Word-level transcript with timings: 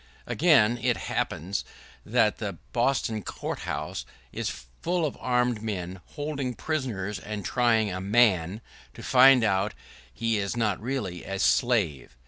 [¶3] 0.25 0.31
Again 0.31 0.77
it 0.81 0.97
happens 0.97 1.63
that 2.03 2.39
the 2.39 2.53
Boston 2.73 3.21
Court 3.21 3.59
House 3.59 4.03
is 4.31 4.65
full 4.81 5.05
of 5.05 5.15
armed 5.19 5.61
men, 5.61 6.01
holding 6.15 6.55
prisoner 6.55 7.13
and 7.23 7.45
trying 7.45 7.91
a 7.91 8.01
man, 8.01 8.61
to 8.95 9.03
find 9.03 9.43
out 9.43 9.73
if 9.73 9.77
he 10.11 10.37
is 10.39 10.57
not 10.57 10.81
really 10.81 11.23
a 11.23 11.37
slave. 11.37 12.17